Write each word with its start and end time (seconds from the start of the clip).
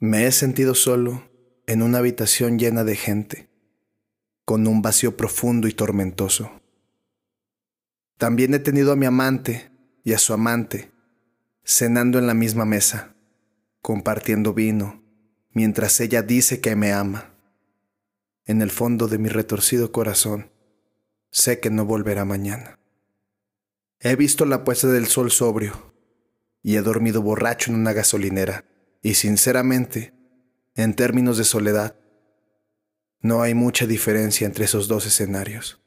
Me 0.00 0.26
he 0.26 0.32
sentido 0.32 0.74
solo 0.74 1.30
en 1.66 1.80
una 1.80 1.98
habitación 1.98 2.58
llena 2.58 2.84
de 2.84 2.96
gente, 2.96 3.48
con 4.44 4.66
un 4.66 4.82
vacío 4.82 5.16
profundo 5.16 5.68
y 5.68 5.72
tormentoso. 5.72 6.60
También 8.18 8.54
he 8.54 8.58
tenido 8.58 8.92
a 8.92 8.96
mi 8.96 9.06
amante 9.06 9.70
y 10.02 10.12
a 10.12 10.18
su 10.18 10.32
amante 10.32 10.92
cenando 11.64 12.18
en 12.18 12.26
la 12.26 12.34
misma 12.34 12.66
mesa, 12.66 13.14
compartiendo 13.80 14.52
vino, 14.52 15.02
mientras 15.50 15.98
ella 16.00 16.22
dice 16.22 16.60
que 16.60 16.76
me 16.76 16.92
ama. 16.92 17.34
En 18.44 18.60
el 18.60 18.70
fondo 18.70 19.08
de 19.08 19.16
mi 19.16 19.30
retorcido 19.30 19.90
corazón, 19.90 20.50
sé 21.30 21.60
que 21.60 21.70
no 21.70 21.86
volverá 21.86 22.26
mañana. 22.26 22.78
He 24.00 24.16
visto 24.16 24.44
la 24.44 24.64
puesta 24.64 24.88
del 24.88 25.06
sol 25.06 25.30
sobrio 25.30 25.94
y 26.62 26.76
he 26.76 26.82
dormido 26.82 27.22
borracho 27.22 27.70
en 27.70 27.78
una 27.78 27.94
gasolinera 27.94 28.66
y 29.04 29.14
sinceramente, 29.14 30.12
en 30.74 30.94
términos 30.94 31.38
de 31.38 31.44
soledad, 31.44 31.96
no 33.20 33.42
hay 33.42 33.54
mucha 33.54 33.86
diferencia 33.86 34.48
entre 34.48 34.64
esos 34.64 34.88
dos 34.88 35.06
escenarios. 35.06 35.80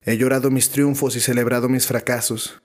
He 0.00 0.16
llorado 0.16 0.50
mis 0.50 0.70
triunfos 0.70 1.14
y 1.14 1.20
celebrado 1.20 1.68
mis 1.68 1.86
fracasos. 1.86 2.60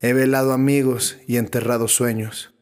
He 0.00 0.14
velado 0.14 0.54
amigos 0.54 1.18
y 1.26 1.36
enterrado 1.36 1.88
sueños. 1.88 2.54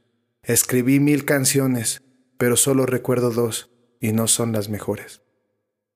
Escribí 0.42 0.98
mil 0.98 1.24
canciones, 1.24 2.02
pero 2.36 2.56
solo 2.56 2.84
recuerdo 2.84 3.30
dos 3.30 3.70
y 4.00 4.10
no 4.10 4.26
son 4.26 4.50
las 4.50 4.68
mejores. 4.68 5.22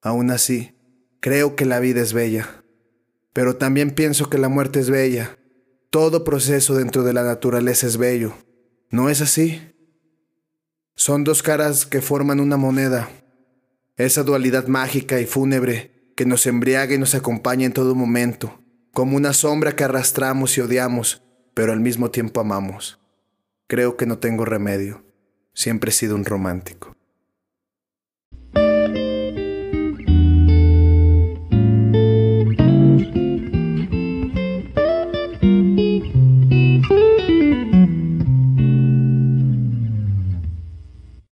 Aún 0.00 0.30
así, 0.30 0.78
creo 1.18 1.56
que 1.56 1.64
la 1.64 1.80
vida 1.80 2.00
es 2.00 2.12
bella 2.12 2.62
pero 3.36 3.54
también 3.56 3.90
pienso 3.90 4.30
que 4.30 4.38
la 4.38 4.48
muerte 4.48 4.80
es 4.80 4.88
bella. 4.88 5.36
Todo 5.90 6.24
proceso 6.24 6.74
dentro 6.74 7.02
de 7.02 7.12
la 7.12 7.22
naturaleza 7.22 7.86
es 7.86 7.98
bello. 7.98 8.32
¿No 8.88 9.10
es 9.10 9.20
así? 9.20 9.60
Son 10.98 11.24
dos 11.24 11.42
caras 11.42 11.84
que 11.84 12.00
forman 12.00 12.40
una 12.40 12.56
moneda. 12.56 13.10
Esa 13.98 14.22
dualidad 14.22 14.66
mágica 14.66 15.20
y 15.20 15.26
fúnebre 15.26 16.10
que 16.16 16.24
nos 16.24 16.46
embriaga 16.46 16.94
y 16.94 16.98
nos 16.98 17.14
acompaña 17.14 17.66
en 17.66 17.74
todo 17.74 17.94
momento, 17.94 18.62
como 18.94 19.18
una 19.18 19.34
sombra 19.34 19.76
que 19.76 19.84
arrastramos 19.84 20.56
y 20.56 20.62
odiamos, 20.62 21.22
pero 21.52 21.74
al 21.74 21.80
mismo 21.80 22.10
tiempo 22.10 22.40
amamos. 22.40 22.98
Creo 23.66 23.98
que 23.98 24.06
no 24.06 24.18
tengo 24.18 24.46
remedio. 24.46 25.04
Siempre 25.52 25.90
he 25.90 25.92
sido 25.92 26.14
un 26.14 26.24
romántico. 26.24 26.95